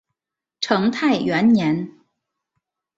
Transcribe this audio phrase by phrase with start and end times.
[0.61, 1.91] 成泰元年。